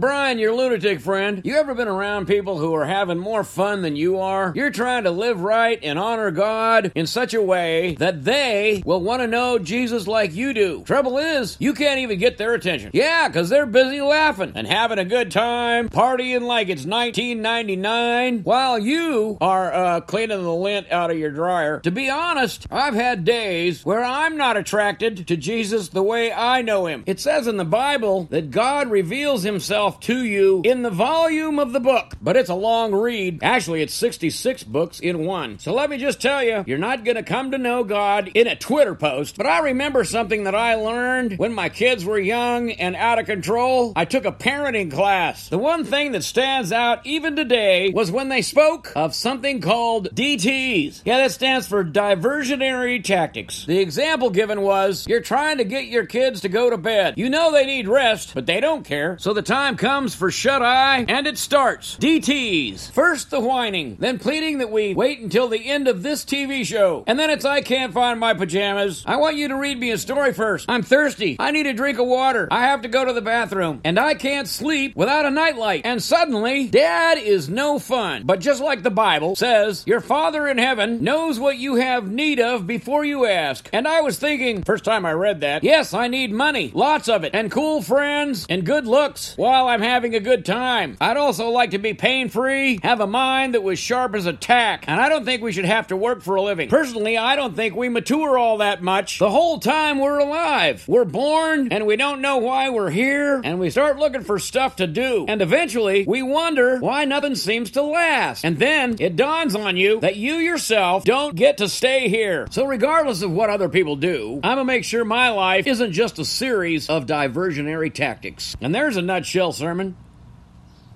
Brian, 0.00 0.38
your 0.38 0.54
lunatic 0.54 0.98
friend, 0.98 1.42
you 1.44 1.56
ever 1.56 1.74
been 1.74 1.86
around 1.86 2.24
people 2.24 2.56
who 2.56 2.72
are 2.74 2.86
having 2.86 3.18
more 3.18 3.44
fun 3.44 3.82
than 3.82 3.96
you 3.96 4.18
are? 4.18 4.50
You're 4.56 4.70
trying 4.70 5.04
to 5.04 5.10
live 5.10 5.42
right 5.42 5.78
and 5.82 5.98
honor 5.98 6.30
God 6.30 6.90
in 6.94 7.06
such 7.06 7.34
a 7.34 7.42
way 7.42 7.96
that 7.96 8.24
they 8.24 8.82
will 8.86 9.02
want 9.02 9.20
to 9.20 9.26
know 9.26 9.58
Jesus 9.58 10.06
like 10.06 10.32
you 10.34 10.54
do. 10.54 10.84
Trouble 10.84 11.18
is, 11.18 11.54
you 11.60 11.74
can't 11.74 12.00
even 12.00 12.18
get 12.18 12.38
their 12.38 12.54
attention. 12.54 12.92
Yeah, 12.94 13.28
because 13.28 13.50
they're 13.50 13.66
busy 13.66 14.00
laughing 14.00 14.52
and 14.54 14.66
having 14.66 14.98
a 14.98 15.04
good 15.04 15.30
time, 15.30 15.90
partying 15.90 16.44
like 16.44 16.70
it's 16.70 16.86
1999, 16.86 18.42
while 18.42 18.78
you 18.78 19.36
are 19.42 19.70
uh, 19.70 20.00
cleaning 20.00 20.42
the 20.42 20.54
lint 20.54 20.90
out 20.90 21.10
of 21.10 21.18
your 21.18 21.30
dryer. 21.30 21.78
To 21.80 21.90
be 21.90 22.08
honest, 22.08 22.66
I've 22.70 22.94
had 22.94 23.26
days 23.26 23.84
where 23.84 24.02
I'm 24.02 24.38
not 24.38 24.56
attracted 24.56 25.26
to 25.26 25.36
Jesus 25.36 25.88
the 25.88 26.02
way 26.02 26.32
I 26.32 26.62
know 26.62 26.86
him. 26.86 27.04
It 27.04 27.20
says 27.20 27.46
in 27.46 27.58
the 27.58 27.66
Bible 27.66 28.28
that 28.30 28.50
God 28.50 28.90
reveals 28.90 29.42
himself 29.42 29.89
to 29.98 30.24
you 30.24 30.62
in 30.64 30.82
the 30.82 30.90
volume 30.90 31.58
of 31.58 31.72
the 31.72 31.80
book, 31.80 32.14
but 32.22 32.36
it's 32.36 32.48
a 32.48 32.54
long 32.54 32.94
read. 32.94 33.40
Actually, 33.42 33.82
it's 33.82 33.94
66 33.94 34.62
books 34.62 35.00
in 35.00 35.24
one. 35.24 35.58
So 35.58 35.74
let 35.74 35.90
me 35.90 35.98
just 35.98 36.20
tell 36.20 36.44
you, 36.44 36.62
you're 36.66 36.78
not 36.78 37.04
going 37.04 37.16
to 37.16 37.24
come 37.24 37.50
to 37.50 37.58
know 37.58 37.82
God 37.82 38.30
in 38.34 38.46
a 38.46 38.54
Twitter 38.54 38.94
post. 38.94 39.36
But 39.36 39.46
I 39.46 39.60
remember 39.60 40.04
something 40.04 40.44
that 40.44 40.54
I 40.54 40.76
learned 40.76 41.38
when 41.38 41.52
my 41.52 41.68
kids 41.68 42.04
were 42.04 42.18
young 42.18 42.70
and 42.70 42.94
out 42.94 43.18
of 43.18 43.26
control. 43.26 43.92
I 43.96 44.04
took 44.04 44.24
a 44.24 44.32
parenting 44.32 44.92
class. 44.92 45.48
The 45.48 45.58
one 45.58 45.84
thing 45.84 46.12
that 46.12 46.22
stands 46.22 46.70
out 46.70 47.04
even 47.06 47.34
today 47.34 47.90
was 47.90 48.10
when 48.10 48.28
they 48.28 48.42
spoke 48.42 48.92
of 48.94 49.14
something 49.14 49.60
called 49.60 50.14
DTs. 50.14 51.02
Yeah, 51.04 51.16
that 51.18 51.32
stands 51.32 51.66
for 51.66 51.84
diversionary 51.84 53.02
tactics. 53.02 53.64
The 53.66 53.78
example 53.78 54.30
given 54.30 54.60
was 54.60 55.06
you're 55.08 55.20
trying 55.20 55.58
to 55.58 55.64
get 55.64 55.86
your 55.86 56.06
kids 56.06 56.42
to 56.42 56.48
go 56.48 56.70
to 56.70 56.76
bed. 56.76 57.14
You 57.16 57.30
know 57.30 57.52
they 57.52 57.66
need 57.66 57.88
rest, 57.88 58.34
but 58.34 58.46
they 58.46 58.60
don't 58.60 58.84
care. 58.84 59.18
So 59.18 59.32
the 59.32 59.42
time 59.42 59.76
comes 59.80 60.14
for 60.14 60.30
shut 60.30 60.60
eye, 60.60 61.06
and 61.08 61.26
it 61.26 61.38
starts. 61.38 61.96
DTs. 61.96 62.90
First 62.92 63.30
the 63.30 63.40
whining, 63.40 63.96
then 63.98 64.18
pleading 64.18 64.58
that 64.58 64.70
we 64.70 64.92
wait 64.92 65.20
until 65.20 65.48
the 65.48 65.70
end 65.70 65.88
of 65.88 66.02
this 66.02 66.22
TV 66.26 66.66
show. 66.66 67.02
And 67.06 67.18
then 67.18 67.30
it's 67.30 67.46
I 67.46 67.62
can't 67.62 67.94
find 67.94 68.20
my 68.20 68.34
pajamas. 68.34 69.02
I 69.06 69.16
want 69.16 69.36
you 69.36 69.48
to 69.48 69.56
read 69.56 69.80
me 69.80 69.90
a 69.90 69.96
story 69.96 70.34
first. 70.34 70.66
I'm 70.68 70.82
thirsty. 70.82 71.36
I 71.38 71.50
need 71.50 71.66
a 71.66 71.72
drink 71.72 71.98
of 71.98 72.06
water. 72.06 72.46
I 72.50 72.66
have 72.66 72.82
to 72.82 72.88
go 72.88 73.06
to 73.06 73.14
the 73.14 73.22
bathroom. 73.22 73.80
And 73.82 73.98
I 73.98 74.12
can't 74.12 74.46
sleep 74.46 74.94
without 74.94 75.24
a 75.24 75.30
nightlight. 75.30 75.86
And 75.86 76.02
suddenly, 76.02 76.68
dad 76.68 77.16
is 77.16 77.48
no 77.48 77.78
fun. 77.78 78.24
But 78.26 78.40
just 78.40 78.60
like 78.60 78.82
the 78.82 78.90
Bible 78.90 79.34
says, 79.34 79.82
your 79.86 80.02
father 80.02 80.46
in 80.46 80.58
heaven 80.58 81.02
knows 81.02 81.40
what 81.40 81.56
you 81.56 81.76
have 81.76 82.06
need 82.06 82.38
of 82.38 82.66
before 82.66 83.06
you 83.06 83.24
ask. 83.24 83.66
And 83.72 83.88
I 83.88 84.02
was 84.02 84.18
thinking, 84.18 84.62
first 84.62 84.84
time 84.84 85.06
I 85.06 85.12
read 85.12 85.40
that, 85.40 85.64
yes, 85.64 85.94
I 85.94 86.08
need 86.08 86.32
money, 86.32 86.70
lots 86.74 87.08
of 87.08 87.24
it, 87.24 87.34
and 87.34 87.50
cool 87.50 87.80
friends, 87.80 88.44
and 88.50 88.66
good 88.66 88.86
looks 88.86 89.34
while 89.38 89.69
I'm 89.70 89.82
having 89.82 90.16
a 90.16 90.20
good 90.20 90.44
time. 90.44 90.96
I'd 91.00 91.16
also 91.16 91.48
like 91.50 91.70
to 91.70 91.78
be 91.78 91.94
pain 91.94 92.28
free, 92.28 92.80
have 92.82 92.98
a 92.98 93.06
mind 93.06 93.54
that 93.54 93.62
was 93.62 93.78
sharp 93.78 94.16
as 94.16 94.26
a 94.26 94.32
tack, 94.32 94.82
and 94.88 95.00
I 95.00 95.08
don't 95.08 95.24
think 95.24 95.42
we 95.42 95.52
should 95.52 95.64
have 95.64 95.86
to 95.88 95.96
work 95.96 96.22
for 96.22 96.34
a 96.34 96.42
living. 96.42 96.68
Personally, 96.68 97.16
I 97.16 97.36
don't 97.36 97.54
think 97.54 97.76
we 97.76 97.88
mature 97.88 98.36
all 98.36 98.58
that 98.58 98.82
much 98.82 99.20
the 99.20 99.30
whole 99.30 99.60
time 99.60 100.00
we're 100.00 100.18
alive. 100.18 100.84
We're 100.88 101.04
born 101.04 101.68
and 101.70 101.86
we 101.86 101.94
don't 101.94 102.20
know 102.20 102.38
why 102.38 102.70
we're 102.70 102.90
here, 102.90 103.40
and 103.44 103.60
we 103.60 103.70
start 103.70 103.96
looking 103.96 104.24
for 104.24 104.40
stuff 104.40 104.74
to 104.76 104.88
do. 104.88 105.26
And 105.28 105.40
eventually, 105.40 106.04
we 106.04 106.20
wonder 106.20 106.78
why 106.80 107.04
nothing 107.04 107.36
seems 107.36 107.70
to 107.72 107.82
last. 107.82 108.44
And 108.44 108.58
then 108.58 108.96
it 108.98 109.14
dawns 109.14 109.54
on 109.54 109.76
you 109.76 110.00
that 110.00 110.16
you 110.16 110.34
yourself 110.34 111.04
don't 111.04 111.36
get 111.36 111.58
to 111.58 111.68
stay 111.68 112.08
here. 112.08 112.48
So, 112.50 112.66
regardless 112.66 113.22
of 113.22 113.30
what 113.30 113.50
other 113.50 113.68
people 113.68 113.94
do, 113.94 114.40
I'm 114.42 114.56
gonna 114.56 114.64
make 114.64 114.82
sure 114.82 115.04
my 115.04 115.30
life 115.30 115.68
isn't 115.68 115.92
just 115.92 116.18
a 116.18 116.24
series 116.24 116.90
of 116.90 117.06
diversionary 117.06 117.94
tactics. 117.94 118.56
And 118.60 118.74
there's 118.74 118.96
a 118.96 119.02
nutshell 119.02 119.52
sermon. 119.60 119.94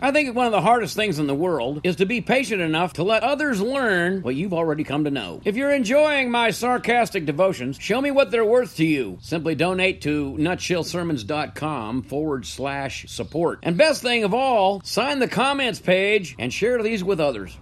I 0.00 0.12
think 0.12 0.34
one 0.34 0.46
of 0.46 0.52
the 0.52 0.60
hardest 0.60 0.94
things 0.94 1.18
in 1.18 1.26
the 1.26 1.34
world 1.34 1.80
is 1.82 1.96
to 1.96 2.06
be 2.06 2.20
patient 2.20 2.60
enough 2.60 2.94
to 2.94 3.02
let 3.02 3.24
others 3.24 3.60
learn 3.60 4.22
what 4.22 4.36
you've 4.36 4.54
already 4.54 4.84
come 4.84 5.04
to 5.04 5.10
know. 5.10 5.40
If 5.44 5.56
you're 5.56 5.72
enjoying 5.72 6.30
my 6.30 6.50
sarcastic 6.50 7.24
devotions, 7.26 7.78
show 7.80 8.00
me 8.00 8.12
what 8.12 8.30
they're 8.30 8.44
worth 8.44 8.76
to 8.76 8.84
you. 8.84 9.18
Simply 9.20 9.56
donate 9.56 10.02
to 10.02 10.36
nutshellsermons.com 10.38 12.02
forward 12.02 12.46
slash 12.46 13.06
support. 13.08 13.60
And 13.62 13.76
best 13.76 14.02
thing 14.02 14.22
of 14.22 14.34
all, 14.34 14.82
sign 14.84 15.18
the 15.18 15.28
comments 15.28 15.80
page 15.80 16.36
and 16.38 16.52
share 16.52 16.80
these 16.82 17.02
with 17.02 17.18
others. 17.18 17.56